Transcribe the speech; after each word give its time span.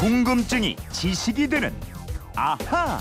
궁금증이 0.00 0.76
지식이 0.92 1.48
되는 1.48 1.74
아하. 2.34 2.98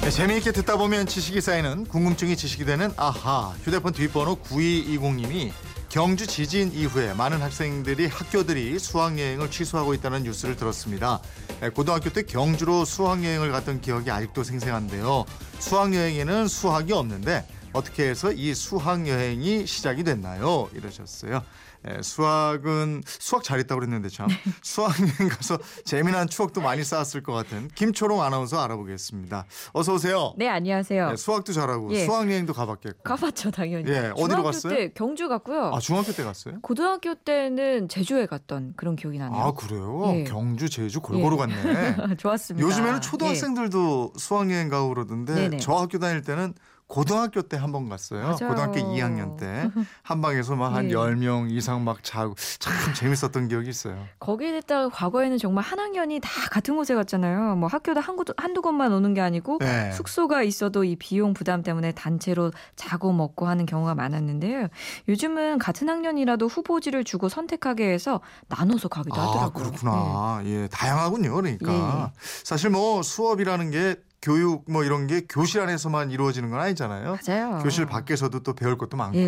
네, 0.00 0.08
재미있게 0.08 0.52
듣다 0.52 0.76
보면 0.76 1.06
지식이 1.08 1.40
쌓이는 1.40 1.86
궁금증이 1.86 2.36
지식이 2.36 2.64
되는 2.64 2.92
아하 2.96 3.52
휴대폰 3.64 3.92
뒷번호 3.92 4.36
9220님이 4.36 5.50
경주 5.88 6.28
지진 6.28 6.70
이후에 6.72 7.14
많은 7.14 7.42
학생들이 7.42 8.06
학교들이 8.06 8.78
수학여행을 8.78 9.50
취소하고 9.50 9.92
있다는 9.94 10.22
뉴스를 10.22 10.54
들었습니다. 10.54 11.20
네, 11.60 11.68
고등학교 11.68 12.10
때 12.10 12.22
경주로 12.22 12.84
수학여행을 12.84 13.50
갔던 13.50 13.80
기억이 13.80 14.12
아직도 14.12 14.44
생생한데요. 14.44 15.24
수학여행에는 15.58 16.46
수학이 16.46 16.92
없는데 16.92 17.44
어떻게 17.74 18.08
해서 18.08 18.32
이 18.32 18.54
수학 18.54 19.06
여행이 19.06 19.66
시작이 19.66 20.04
됐나요? 20.04 20.70
이러셨어요. 20.74 21.42
예, 21.86 22.00
수학은 22.00 23.02
수학 23.06 23.44
잘했다고 23.44 23.80
그랬는데 23.80 24.08
참 24.08 24.28
수학 24.62 24.94
여행 25.00 25.28
가서 25.28 25.58
재미난 25.84 26.28
추억도 26.28 26.62
많이 26.62 26.82
쌓았을 26.82 27.22
것 27.22 27.32
같은 27.32 27.68
김초롱 27.74 28.22
아나운서 28.22 28.62
알아보겠습니다. 28.62 29.44
어서 29.72 29.94
오세요. 29.94 30.32
네, 30.38 30.48
안녕하세요. 30.48 31.10
예, 31.12 31.16
수학도 31.16 31.52
잘하고 31.52 31.92
예. 31.92 32.06
수학 32.06 32.30
여행도 32.30 32.54
가봤겠고. 32.54 33.02
가봤죠, 33.02 33.50
당연히. 33.50 33.90
예, 33.90 34.12
어디로 34.16 34.44
갔어요? 34.44 34.72
때 34.74 34.92
경주 34.94 35.28
갔고요. 35.28 35.72
아 35.74 35.78
중학교 35.80 36.12
때 36.12 36.22
갔어요? 36.22 36.60
고등학교 36.62 37.14
때는 37.16 37.88
제주에 37.88 38.26
갔던 38.26 38.74
그런 38.76 38.96
기억이 38.96 39.18
나네요. 39.18 39.38
아 39.38 39.52
그래요? 39.52 40.12
예. 40.14 40.24
경주 40.24 40.70
제주 40.70 41.00
골고루 41.00 41.36
갔네. 41.36 42.14
좋았습니다. 42.16 42.66
요즘에는 42.66 42.96
예. 42.96 43.00
초등학생들도 43.00 44.12
수학 44.16 44.50
여행 44.50 44.68
가고 44.70 44.88
그러던데 44.90 45.34
네네. 45.34 45.56
저 45.58 45.74
학교 45.74 45.98
다닐 45.98 46.22
때는 46.22 46.54
고등학교 46.86 47.40
때 47.42 47.56
한 47.56 47.72
번 47.72 47.88
갔어요. 47.88 48.22
맞아요. 48.22 48.36
고등학교 48.50 48.74
2학년 48.74 49.36
때 49.38 49.70
한방에서 50.02 50.54
막한 50.54 50.90
예. 50.90 50.94
10명 50.94 51.50
이상 51.50 51.82
막 51.82 52.04
자고 52.04 52.34
참 52.58 52.72
재밌었던 52.94 53.48
기억이 53.48 53.68
있어요. 53.70 54.04
거기에 54.20 54.52
됐다가 54.52 54.90
과거에는 54.90 55.38
정말 55.38 55.64
한 55.64 55.78
학년이 55.80 56.20
다 56.20 56.28
같은 56.50 56.76
곳에 56.76 56.94
갔잖아요. 56.94 57.56
뭐 57.56 57.68
학교도 57.68 58.00
한 58.00 58.16
곳, 58.16 58.28
한두 58.36 58.60
곳만 58.62 58.92
오는 58.92 59.14
게 59.14 59.20
아니고 59.22 59.58
네. 59.60 59.90
숙소가 59.92 60.42
있어도 60.42 60.84
이 60.84 60.94
비용 60.96 61.32
부담 61.32 61.62
때문에 61.62 61.92
단체로 61.92 62.52
자고 62.76 63.12
먹고 63.12 63.46
하는 63.48 63.64
경우가 63.66 63.94
많았는데요. 63.94 64.68
요즘은 65.08 65.58
같은 65.58 65.88
학년이라도 65.88 66.46
후보지를 66.48 67.02
주고 67.04 67.28
선택하게 67.28 67.92
해서 67.92 68.20
나눠서 68.48 68.88
가기도 68.88 69.20
아, 69.20 69.28
하더라고요. 69.28 69.64
그렇구나. 69.70 70.42
예, 70.44 70.68
다양하군요. 70.70 71.32
그러니까 71.34 72.12
예. 72.14 72.20
사실 72.44 72.70
뭐 72.70 73.02
수업이라는 73.02 73.70
게 73.70 73.96
교육 74.24 74.64
뭐 74.66 74.84
이런 74.84 75.06
게 75.06 75.20
교실 75.28 75.60
안에서만 75.60 76.10
이루어지는 76.10 76.48
건 76.48 76.58
아니잖아요. 76.58 77.18
네. 77.24 77.40
맞아요. 77.40 77.62
교실 77.62 77.84
밖에서도 77.84 78.40
또 78.40 78.54
배울 78.54 78.78
것도 78.78 78.96
많고. 78.96 79.18
예. 79.18 79.26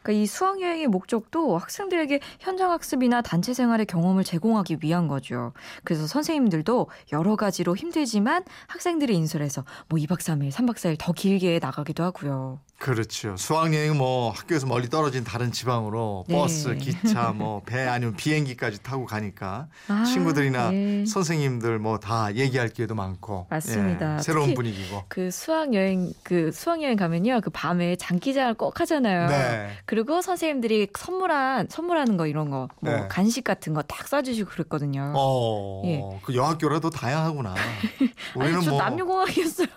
그러니까 0.00 0.12
이 0.12 0.26
수학 0.26 0.60
여행의 0.60 0.86
목적도 0.86 1.58
학생들에게 1.58 2.20
현장 2.38 2.70
학습이나 2.70 3.20
단체 3.20 3.52
생활의 3.52 3.86
경험을 3.86 4.22
제공하기 4.22 4.78
위한 4.82 5.08
거죠. 5.08 5.52
그래서 5.82 6.06
선생님들도 6.06 6.88
여러 7.12 7.34
가지로 7.34 7.74
힘들지만 7.74 8.44
학생들이 8.68 9.16
인솔해서 9.16 9.64
뭐 9.88 9.98
2박 9.98 10.18
3일, 10.18 10.52
3박 10.52 10.76
4일 10.76 10.96
더 11.00 11.12
길게 11.12 11.58
나가기도 11.60 12.04
하고요. 12.04 12.60
그렇죠. 12.78 13.36
수학여행 13.36 13.98
뭐 13.98 14.30
학교에서 14.30 14.66
멀리 14.66 14.88
떨어진 14.88 15.24
다른 15.24 15.50
지방으로 15.50 16.24
네. 16.28 16.34
버스, 16.36 16.76
기차, 16.76 17.32
뭐 17.32 17.60
배 17.66 17.80
아니면 17.86 18.14
비행기까지 18.14 18.82
타고 18.84 19.04
가니까 19.04 19.66
아, 19.88 20.04
친구들이나 20.04 20.72
예. 20.72 21.04
선생님들 21.06 21.80
뭐 21.80 21.98
다 21.98 22.32
얘기할 22.36 22.68
기회도 22.68 22.94
많고 22.94 23.48
맞습니다. 23.50 24.18
예, 24.18 24.22
새로운 24.22 24.46
특히 24.50 24.54
분위기고. 24.54 25.04
그 25.08 25.30
수학 25.32 25.74
여행 25.74 26.12
그 26.22 26.52
수학 26.52 26.80
여행 26.82 26.96
가면요. 26.96 27.40
그 27.42 27.50
밤에 27.50 27.96
장기자랑 27.96 28.54
꼭 28.54 28.78
하잖아요. 28.80 29.28
네. 29.28 29.70
그리고 29.84 30.22
선생님들이 30.22 30.88
선물한 30.96 31.66
선물하는 31.70 32.16
거 32.16 32.26
이런 32.28 32.48
거뭐 32.50 32.68
네. 32.82 33.06
간식 33.08 33.42
같은 33.42 33.74
거 33.74 33.82
딱 33.88 34.06
싸주시고 34.06 34.50
그랬거든요. 34.50 35.12
어, 35.16 35.82
예. 35.86 36.00
그 36.22 36.34
여학교라도 36.36 36.90
다양하구나. 36.90 37.54
우리는 38.36 38.54
아니 38.56 38.64
저뭐좀 38.64 38.76
남녀공학이었어요. 38.78 39.68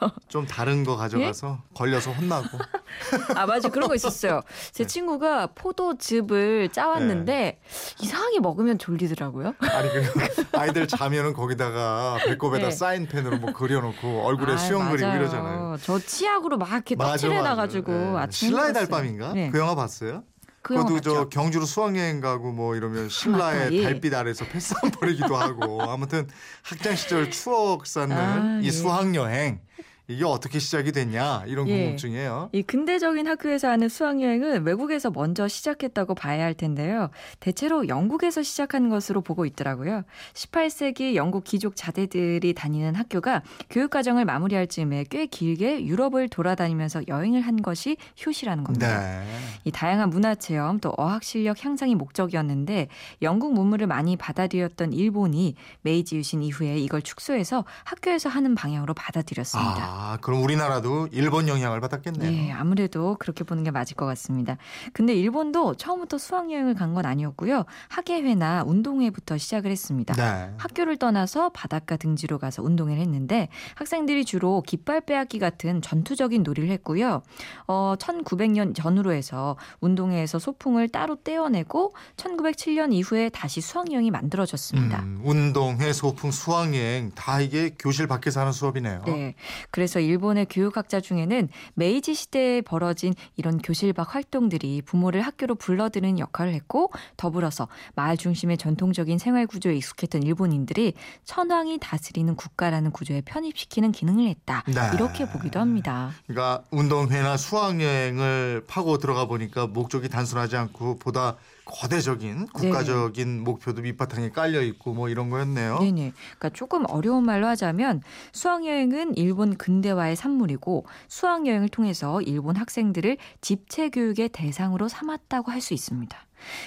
다른 0.47 0.83
거 0.83 0.95
가져가서 0.97 1.59
예? 1.62 1.73
걸려서 1.73 2.12
혼나고. 2.12 2.59
아 3.35 3.46
맞아 3.46 3.69
그런 3.69 3.88
거 3.88 3.96
있었어요. 3.96 4.41
제 4.72 4.84
네. 4.84 4.88
친구가 4.88 5.47
포도즙을 5.56 6.69
짜왔는데 6.69 7.59
이상하게 8.00 8.40
먹으면 8.40 8.78
졸리더라고요. 8.79 9.53
아니 9.59 9.90
그 9.90 10.03
아이들 10.57 10.88
자면은 10.88 11.34
거기다가 11.34 12.18
배꼽에다 12.25 12.66
네. 12.69 12.72
사인펜으로 12.72 13.38
뭐 13.38 13.53
그려놓고 13.53 14.22
얼굴에 14.24 14.53
아, 14.53 14.57
수영 14.57 14.90
그리고. 14.91 15.07
이러잖아요. 15.07 15.78
저 15.81 16.00
치약으로 16.00 16.57
막 16.57 16.69
이렇게 16.72 16.96
떡칠해놔가지고. 16.96 18.18
아침에 18.19 18.50
신라의. 18.50 18.74
달밤인가? 18.74 19.34
네. 19.34 19.50
그 19.50 19.59
영화 19.59 19.75
봤어요? 19.75 20.24
그 20.63 20.75
그것도 20.75 21.01
저? 21.01 21.30
경주로 21.30 21.66
수학여행 21.66 22.22
가고 22.22 22.51
뭐 22.51 22.75
이러면 22.75 23.09
신라의 23.09 23.59
맞다, 23.59 23.74
예. 23.74 23.84
달빛 23.84 24.13
아래서 24.13 24.46
패싸움 24.46 24.91
벌이기도 24.91 25.35
하고 25.35 25.81
아무튼 25.81 26.28
학창 26.62 26.96
시절 26.96 27.31
추억 27.31 27.88
쌓는 27.88 28.16
아, 28.16 28.59
이 28.62 28.68
예. 28.68 28.72
수학여행 28.72 29.59
이게 30.07 30.25
어떻게 30.25 30.59
시작이 30.59 30.91
됐냐 30.91 31.45
이런 31.47 31.67
예. 31.69 31.78
궁금증이에요. 31.78 32.50
이 32.51 32.63
근대적인 32.63 33.28
학교에서 33.28 33.69
하는 33.69 33.88
수학여행은 33.88 34.66
외국에서 34.66 35.09
먼저 35.09 35.47
시작했다고 35.47 36.16
봐야 36.16 36.44
할 36.44 36.53
텐데요. 36.53 37.09
대체로 37.39 37.88
영국에서 37.88 38.44
시작한 38.44 38.89
것으로 38.89 39.22
보고 39.22 39.45
있더라고요. 39.45 40.03
18세기 40.34 41.16
영국 41.16 41.44
귀족 41.45 41.75
자제들이 41.75 42.53
다니는 42.53 42.95
학교가 42.95 43.41
교육과정을 43.69 44.25
마무리할 44.25 44.67
즈음에 44.67 45.06
꽤 45.09 45.25
길게 45.25 45.85
유럽을 45.85 46.29
돌아다니면서 46.29 47.03
여행을 47.07 47.41
한 47.41 47.62
것이 47.62 47.97
효시라는 48.25 48.63
겁니다. 48.63 49.00
네. 49.00 49.23
이 49.63 49.72
다양한 49.72 50.09
문화 50.09 50.35
체험 50.35 50.79
또 50.79 50.94
어학 50.97 51.23
실력 51.23 51.63
향상이 51.63 51.95
목적이었는데 51.95 52.88
영국 53.22 53.53
문물을 53.53 53.88
많이 53.88 54.18
받아들였던 54.18 54.94
일본이 54.94 55.56
메이지 55.81 56.18
유신 56.18 56.44
이후에 56.44 56.78
이걸 56.78 57.01
축소해서 57.01 57.66
학교에서 57.85 58.29
하는 58.29 58.56
방향으로 58.56 58.94
받아들였습니다. 58.94 59.83
아 59.83 59.91
그럼 60.22 60.44
우리나라도 60.44 61.07
일본 61.12 61.47
영향을 61.47 61.81
받았겠네요. 61.81 62.29
네, 62.31 62.52
아무래도 62.52 63.16
그렇게 63.19 63.44
보는 63.44 63.63
게 63.63 63.72
맞을 63.72 63.96
것 63.96 64.06
같습니다. 64.06 64.57
근데 64.94 65.13
일본도 65.16 65.75
처음부터 65.75 66.18
수학여행을 66.18 66.75
간 66.75 66.91
건 66.91 67.06
아니었고요. 67.06 67.63
학예회나 67.88 68.63
운동회부터 68.66 69.38
시작을 69.38 69.72
했습니다. 69.72 70.13
네. 70.16 70.53
학교를 70.57 70.97
떠나서 70.97 71.50
바닷가 71.50 71.96
등지로 71.96 72.38
가서 72.38 72.62
운동을 72.62 72.97
했는데 72.97 73.47
학생들이 73.75 74.25
주로 74.25 74.62
깃발 74.68 75.00
빼앗기 75.01 75.40
같은 75.40 75.81
전투적인 75.81 76.44
놀이를 76.44 76.69
했고요. 76.72 77.24
어, 77.68 77.96
1900년 77.97 78.75
전후로 78.75 79.13
해서 79.13 79.56
운동회에서 79.80 80.38
소풍을 80.40 80.90
따로 80.90 81.16
떼어내고 81.16 81.94
1907년 82.18 82.91
이후에 82.94 83.30
다시 83.30 83.62
수학여행이 83.62 84.12
만들어졌습니다. 84.12 85.00
음, 85.03 85.22
운동회, 85.24 85.94
소풍, 85.94 86.31
수학여행 86.31 87.12
다 87.16 87.40
이게 87.40 87.74
교실 87.80 88.07
밖에서 88.07 88.41
하는 88.41 88.51
수업이네요. 88.51 89.03
네. 89.06 89.35
그래서 89.81 90.00
일본의 90.00 90.46
교육학자 90.47 91.02
중에는 91.02 91.50
메이지 91.74 92.14
시대에 92.14 92.62
벌어진 92.62 93.16
이런 93.36 93.58
교실 93.58 93.94
밖 93.94 94.14
활동들이 94.14 94.84
부모를 94.84 95.22
학교로 95.22 95.56
불러드는 95.56 96.19
역할을 96.19 96.53
했고 96.53 96.92
더불어서 97.18 97.68
마을 97.96 98.16
중심의 98.16 98.59
전통적인 98.59 99.18
생활 99.18 99.47
구조에 99.47 99.74
익숙했던 99.74 100.22
일본인들이 100.22 100.94
천황이 101.25 101.80
다스리는 101.80 102.36
국가라는 102.36 102.92
구조에 102.92 103.22
편입시키는 103.22 103.92
기능을 103.92 104.28
했다. 104.28 104.64
네. 104.68 104.92
이렇게 104.94 105.28
보기도 105.28 105.59
합니다. 105.59 106.12
그러니까 106.28 106.63
운동회나 106.69 107.38
수학여행을 107.38 108.66
파고 108.68 109.00
들어가 109.00 109.25
보니까 109.25 109.66
목적이 109.66 110.09
단순하지 110.09 110.58
않고 110.58 110.98
보다 110.98 111.38
거대적인 111.66 112.48
국가적인 112.48 113.44
목표도 113.44 113.81
밑바탕에 113.81 114.30
깔려 114.30 114.62
있고 114.62 114.94
뭐 114.94 115.09
이런 115.09 115.30
거였네요. 115.30 115.80
네네. 115.80 116.12
그러니까 116.38 116.50
조금 116.50 116.84
어려운 116.90 117.25
말로 117.25 117.48
하자면 117.48 118.02
수학여행은 118.34 119.16
일본 119.16 119.56
근 119.56 119.70
대화의 119.79 120.17
산물이고 120.17 120.85
수학여행을 121.07 121.69
통해서 121.69 122.21
일본 122.21 122.57
학생들을 122.57 123.15
집체 123.39 123.89
교육의 123.89 124.29
대상으로 124.29 124.89
삼았다고 124.89 125.51
할 125.51 125.61
수 125.61 125.73
있습니다. 125.75 126.17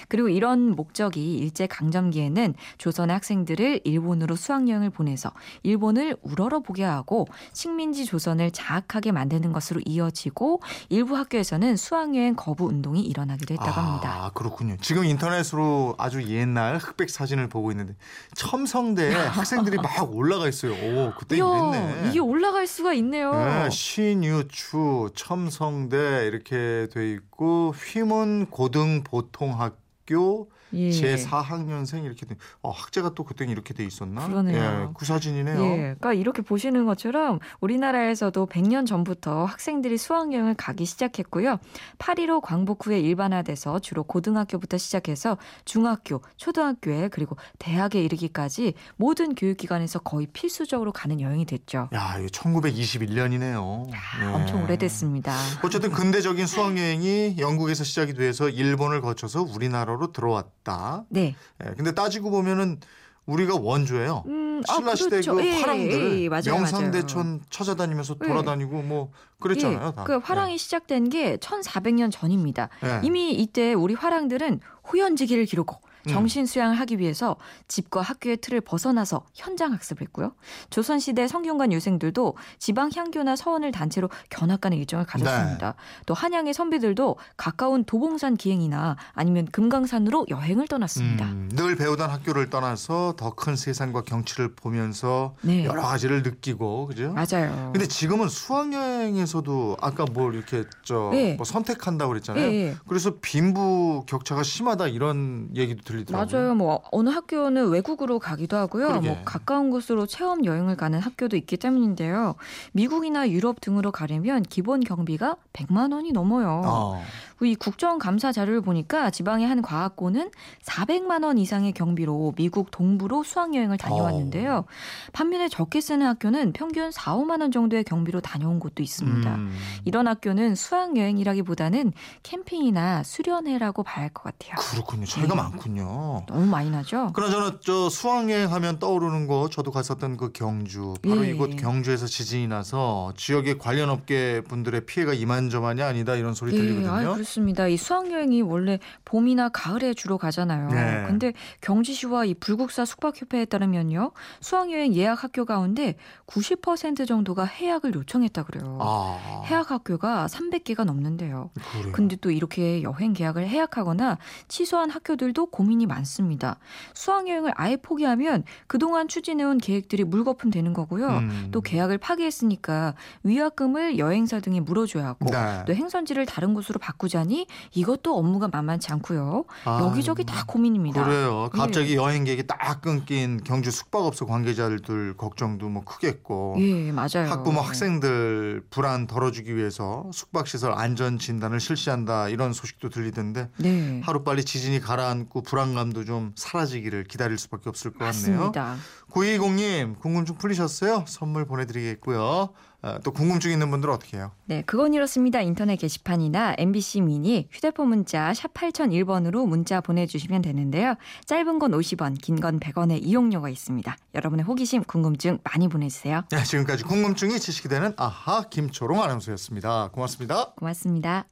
그리고 0.07 0.29
이런 0.29 0.75
목적이 0.75 1.37
일제 1.37 1.67
강점기에는 1.67 2.55
조선의 2.77 3.13
학생들을 3.13 3.81
일본으로 3.83 4.35
수학여행을 4.35 4.89
보내서 4.89 5.31
일본을 5.63 6.17
우러러 6.21 6.59
보게 6.59 6.83
하고 6.83 7.27
식민지 7.53 8.05
조선을 8.05 8.51
자학하게 8.51 9.11
만드는 9.11 9.51
것으로 9.53 9.81
이어지고 9.85 10.61
일부 10.89 11.17
학교에서는 11.17 11.75
수학여행 11.77 12.35
거부 12.35 12.65
운동이 12.65 13.01
일어나기도 13.01 13.53
했다고 13.53 13.71
합니다. 13.71 14.25
아, 14.25 14.31
그렇군요. 14.33 14.77
지금 14.81 15.05
인터넷으로 15.05 15.95
아주 15.97 16.23
옛날 16.23 16.77
흑백 16.77 17.09
사진을 17.09 17.49
보고 17.49 17.71
있는데 17.71 17.95
첨성대에 18.35 19.13
학생들이 19.13 19.77
막 19.77 20.13
올라가 20.13 20.47
있어요. 20.47 20.73
오, 20.73 21.13
그때 21.17 21.37
이야, 21.37 21.45
이랬네. 21.45 22.09
이게 22.09 22.19
올라갈 22.19 22.67
수가 22.67 22.93
있네요. 22.93 23.33
네, 23.33 23.69
신유추, 23.69 25.11
첨성대 25.15 26.27
이렇게 26.27 26.87
돼 26.91 27.11
있고 27.11 27.73
휘문 27.75 28.47
고등 28.49 29.03
보통학교 29.03 29.64
학교 30.05 30.49
예. 30.73 30.91
제 30.91 31.15
4학년생 31.15 32.03
이렇게 32.03 32.25
돼. 32.25 32.35
어, 32.61 32.69
학제가 32.69 33.13
또 33.15 33.23
그때 33.23 33.45
이렇게 33.45 33.73
돼 33.73 33.85
있었나? 33.85 34.27
그러네요. 34.27 34.87
예, 34.89 34.93
그 34.97 35.05
사진이네요. 35.05 35.63
예, 35.63 35.77
그러니까 35.77 36.13
이렇게 36.13 36.41
보시는 36.41 36.85
것처럼 36.85 37.39
우리나라에서도 37.61 38.45
100년 38.47 38.85
전부터 38.85 39.45
학생들이 39.45 39.97
수학여행을 39.97 40.55
가기 40.55 40.85
시작했고요. 40.85 41.59
8.15 41.97 42.41
광복 42.41 42.87
후에 42.87 42.99
일반화돼서 42.99 43.79
주로 43.79 44.03
고등학교부터 44.03 44.77
시작해서 44.77 45.37
중학교, 45.63 46.21
초등학교에 46.35 47.09
그리고 47.09 47.37
대학에 47.57 48.03
이르기까지 48.03 48.73
모든 48.97 49.35
교육기관에서 49.35 49.99
거의 49.99 50.27
필수적으로 50.27 50.91
가는 50.91 51.21
여행이 51.21 51.45
됐죠. 51.45 51.89
야, 51.93 52.17
이거 52.19 52.27
1921년이네요. 52.27 53.87
예. 53.91 54.25
엄청 54.25 54.63
오래됐습니다. 54.63 55.33
어쨌든 55.63 55.91
근대적인 55.91 56.47
수학 56.47 56.77
여행이 56.77 57.37
영국에서 57.39 57.83
시작이 57.83 58.13
돼서 58.13 58.49
일본을 58.49 59.01
거쳐서 59.01 59.43
우리나라로 59.43 59.94
들어왔다. 60.11 61.05
네. 61.09 61.35
예, 61.63 61.73
근데 61.75 61.93
따지고 61.93 62.31
보면은 62.31 62.79
우리가 63.25 63.55
원조예요. 63.55 64.23
음, 64.27 64.61
아, 64.67 64.75
신라 64.75 64.95
시대 64.95 65.09
그렇죠. 65.09 65.35
그 65.35 65.45
예, 65.45 65.59
화랑들 65.59 66.21
예, 66.23 66.29
맞아요, 66.29 66.43
명산대천 66.45 67.41
찾아다니면서 67.49 68.15
예. 68.23 68.27
돌아다니고 68.27 68.81
뭐 68.83 69.11
그랬잖아요. 69.39 69.87
예, 69.87 69.95
다. 69.95 70.03
그 70.03 70.17
화랑이 70.17 70.57
시작된 70.57 71.09
게 71.09 71.37
1400년 71.37 72.11
전입니다. 72.11 72.69
예. 72.83 73.01
이미 73.03 73.31
이때 73.31 73.73
우리 73.73 73.93
화랑들은 73.95 74.59
호연지기를 74.91 75.45
음. 75.47 75.81
정신 76.09 76.45
수양을 76.45 76.79
하기 76.81 76.99
위해서 76.99 77.35
집과 77.67 78.01
학교의 78.01 78.37
틀을 78.37 78.61
벗어나서 78.61 79.25
현장 79.33 79.71
학습을 79.73 80.01
했고요. 80.07 80.33
조선 80.69 80.99
시대 80.99 81.27
성균관 81.27 81.71
유생들도 81.71 82.35
지방 82.59 82.89
향교나 82.95 83.35
서원을 83.35 83.71
단체로 83.71 84.09
견학가는 84.29 84.77
일정을 84.77 85.05
가졌습니다. 85.05 85.75
또 86.05 86.13
한양의 86.13 86.53
선비들도 86.53 87.17
가까운 87.37 87.83
도봉산 87.83 88.37
기행이나 88.37 88.95
아니면 89.13 89.45
금강산으로 89.51 90.25
여행을 90.29 90.67
떠났습니다. 90.67 91.25
음, 91.25 91.49
늘 91.53 91.75
배우던 91.75 92.09
학교를 92.09 92.49
떠나서 92.49 93.13
더 93.17 93.35
큰 93.35 93.55
세상과 93.55 94.01
경치를 94.03 94.55
보면서 94.55 95.35
네. 95.41 95.65
여러 95.65 95.81
가지를 95.81 96.23
느끼고 96.23 96.87
그죠? 96.87 97.13
맞아요. 97.13 97.71
근데 97.73 97.87
지금은 97.87 98.29
수학 98.29 98.71
여행에서도 98.73 99.77
아까 99.81 100.05
뭘 100.11 100.35
이렇게 100.35 100.63
저 100.83 101.09
네. 101.11 101.35
뭐 101.35 101.45
선택한다고 101.45 102.09
그랬잖아요. 102.09 102.45
예, 102.45 102.53
예. 102.53 102.75
그래서 102.87 103.15
빈부 103.21 104.03
격차가 104.07 104.43
심하다 104.43 104.87
이런 104.87 105.49
얘기도 105.55 105.83
들 105.83 105.94
리더라고요. 105.95 106.39
맞아요. 106.39 106.55
뭐 106.55 106.81
어느 106.91 107.09
학교는 107.09 107.69
외국으로 107.69 108.19
가기도 108.19 108.57
하고요. 108.57 108.87
그러게. 108.87 109.07
뭐 109.09 109.17
가까운 109.25 109.69
곳으로 109.69 110.05
체험 110.05 110.45
여행을 110.45 110.75
가는 110.77 110.99
학교도 110.99 111.35
있기 111.37 111.57
때문인데요. 111.57 112.35
미국이나 112.73 113.29
유럽 113.29 113.61
등으로 113.61 113.91
가려면 113.91 114.43
기본 114.43 114.81
경비가 114.81 115.35
100만 115.53 115.93
원이 115.93 116.11
넘어요. 116.11 116.61
어. 116.65 117.03
이 117.41 117.53
국정감사 117.55 118.31
자료를 118.31 118.61
보니까 118.61 119.09
지방의 119.09 119.45
한 119.45 119.61
과학고는 119.61 120.31
400만 120.63 121.25
원 121.25 121.37
이상의 121.37 121.73
경비로 121.73 122.33
미국 122.37 122.71
동부로 122.71 123.23
수학여행을 123.23 123.77
다녀왔는데요. 123.77 124.63
반면에 125.11 125.49
적게 125.49 125.81
쓰는 125.81 126.07
학교는 126.07 126.53
평균 126.53 126.91
4, 126.91 127.17
5만 127.17 127.41
원 127.41 127.51
정도의 127.51 127.83
경비로 127.83 128.21
다녀온 128.21 128.59
곳도 128.59 128.81
있습니다. 128.81 129.35
음. 129.35 129.53
이런 129.83 130.07
학교는 130.07 130.55
수학여행이라기보다는 130.55 131.91
캠핑이나 132.23 133.03
수련회라고 133.03 133.83
봐야 133.83 134.05
할 134.05 134.09
것 134.15 134.23
같아요. 134.23 134.55
그렇군요. 134.71 135.05
차이가 135.05 135.35
네. 135.35 135.41
많군요. 135.41 135.84
너무 136.27 136.45
많이 136.45 136.69
나죠? 136.69 137.11
그나저나 137.13 137.57
저 137.61 137.89
수학여행 137.89 138.51
하면 138.51 138.79
떠오르는 138.79 139.27
거 139.27 139.49
저도 139.49 139.71
갔었던 139.71 140.17
그 140.17 140.31
경주 140.31 140.95
바로 141.01 141.25
예. 141.25 141.31
이곳 141.31 141.55
경주에서 141.55 142.07
지진이 142.07 142.47
나서 142.47 143.13
지역의 143.15 143.57
관련 143.59 143.89
업계 143.89 144.41
분들의 144.41 144.85
피해가 144.85 145.13
이만저만이 145.13 145.81
아니다 145.81 146.15
이런 146.15 146.33
소리 146.33 146.53
예, 146.53 146.57
들리거든요. 146.57 146.91
아, 146.91 147.13
그렇습니다. 147.13 147.67
이 147.67 147.77
수학여행이 147.77 148.41
원래 148.41 148.79
봄이나 149.05 149.49
가을에 149.49 149.93
주로 149.93 150.17
가잖아요. 150.17 150.69
네. 150.69 151.03
근데 151.07 151.33
경주시와 151.61 152.25
이 152.25 152.33
불국사 152.33 152.85
숙박협회에 152.85 153.45
따르면요. 153.45 154.11
수학여행 154.41 154.95
예약 154.95 155.23
학교 155.23 155.45
가운데 155.45 155.95
90% 156.27 157.07
정도가 157.07 157.45
해약을 157.45 157.93
요청했다 157.93 158.43
그래요. 158.43 158.77
아, 158.81 159.43
해약 159.45 159.71
학교가 159.71 160.27
300개가 160.27 160.83
넘는데요. 160.83 161.51
그래요. 161.79 161.91
근데 161.93 162.15
또 162.15 162.31
이렇게 162.31 162.81
여행 162.83 163.13
계약을 163.13 163.47
해약하거나 163.47 164.17
취소한 164.47 164.89
학교들도 164.89 165.47
고민 165.47 165.74
이 165.81 165.85
많습니다. 165.85 166.57
수학여행을 166.93 167.53
아예 167.55 167.77
포기하면 167.77 168.43
그동안 168.67 169.07
추진해온 169.07 169.57
계획들이 169.57 170.03
물거품 170.03 170.51
되는 170.51 170.73
거고요. 170.73 171.07
음. 171.07 171.49
또 171.51 171.61
계약을 171.61 171.97
파기했으니까 171.97 172.95
위약금을 173.23 173.97
여행사 173.97 174.39
등에 174.39 174.59
물어줘야 174.59 175.05
하고 175.05 175.25
네. 175.31 175.63
또 175.65 175.73
행선지를 175.73 176.25
다른 176.25 176.53
곳으로 176.53 176.79
바꾸자니 176.79 177.47
이것도 177.73 178.17
업무가 178.17 178.47
만만치 178.47 178.91
않고요. 178.91 179.45
아, 179.65 179.79
여기저기 179.81 180.23
다 180.23 180.43
고민입니다. 180.47 181.01
예. 181.01 181.05
그래요. 181.05 181.49
갑자기 181.51 181.95
여행 181.95 182.23
계획이 182.23 182.47
딱 182.47 182.81
끊긴 182.81 183.41
경주 183.43 183.71
숙박업소 183.71 184.25
관계자들 184.25 185.15
걱정도 185.17 185.69
뭐 185.69 185.83
크겠고. 185.83 186.55
예, 186.59 186.91
맞아요. 186.91 187.29
학부모 187.29 187.61
학생들 187.61 188.63
불안 188.69 189.07
덜어주기 189.07 189.55
위해서 189.55 190.09
숙박시설 190.13 190.73
안전 190.73 191.17
진단을 191.17 191.59
실시한다 191.59 192.29
이런 192.29 192.53
소식도 192.53 192.89
들리던데 192.89 193.49
네. 193.57 194.01
하루빨리 194.03 194.43
지진이 194.45 194.79
가라앉고 194.81 195.41
불안 195.41 195.54
감도 195.75 196.03
좀 196.05 196.33
사라지기를 196.35 197.05
기다릴 197.05 197.37
수밖에 197.37 197.69
없을 197.69 197.91
것 197.91 197.99
같네요. 197.99 198.37
맞습니다. 198.37 198.75
9220님 199.11 199.99
궁금증 199.99 200.35
풀리셨어요? 200.37 201.05
선물 201.07 201.45
보내드리겠고요. 201.45 202.49
아, 202.81 202.99
또 203.03 203.11
궁금증 203.11 203.51
있는 203.51 203.71
분들은 203.71 203.91
어떻게 203.93 204.17
해요? 204.17 204.31
네, 204.45 204.61
그건 204.65 204.93
이렇습니다. 204.93 205.41
인터넷 205.41 205.75
게시판이나 205.77 206.55
MBC 206.59 207.01
미니 207.01 207.47
휴대폰 207.51 207.87
문자 207.89 208.31
샵 208.33 208.53
8001번으로 208.53 209.47
문자 209.47 209.81
보내주시면 209.81 210.41
되는데요. 210.43 210.95
짧은 211.25 211.57
건 211.57 211.71
50원, 211.71 212.21
긴 212.21 212.35
건 212.35 212.59
100원의 212.59 212.99
이용료가 213.01 213.49
있습니다. 213.49 213.95
여러분의 214.13 214.45
호기심, 214.45 214.83
궁금증 214.83 215.39
많이 215.43 215.67
보내주세요. 215.67 216.23
네, 216.29 216.43
지금까지 216.43 216.83
궁금증이 216.83 217.39
지식이 217.39 217.69
되는 217.69 217.93
아하 217.97 218.43
김초롱 218.49 219.01
아나운서였습니다. 219.01 219.89
고맙습니다. 219.91 220.51
고맙습니다. 220.57 221.25